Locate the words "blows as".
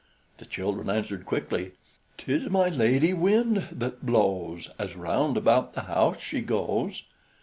4.03-4.95